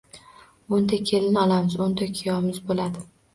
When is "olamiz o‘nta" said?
1.41-2.09